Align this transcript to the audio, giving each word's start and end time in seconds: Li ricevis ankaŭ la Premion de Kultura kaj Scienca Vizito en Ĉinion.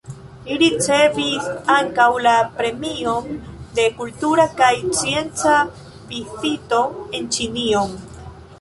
Li 0.45 0.55
ricevis 0.59 1.49
ankaŭ 1.73 2.07
la 2.27 2.33
Premion 2.61 3.29
de 3.81 3.85
Kultura 3.99 4.47
kaj 4.63 4.73
Scienca 4.97 5.55
Vizito 6.15 6.81
en 7.21 7.33
Ĉinion. 7.39 7.97